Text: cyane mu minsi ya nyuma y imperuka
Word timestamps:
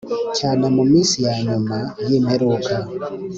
cyane 0.37 0.65
mu 0.75 0.83
minsi 0.91 1.15
ya 1.25 1.35
nyuma 1.45 1.75
y 2.07 2.11
imperuka 2.17 2.73